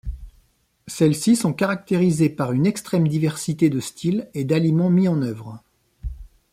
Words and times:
Celles-ci 0.87 1.35
sont 1.35 1.53
caractérisées 1.53 2.31
par 2.31 2.53
une 2.53 2.65
extrême 2.65 3.07
diversité 3.07 3.69
de 3.69 3.79
styles 3.79 4.31
et 4.33 4.45
d'aliments 4.45 4.89
mis 4.89 5.07
en 5.07 5.21
œuvre. 5.21 5.61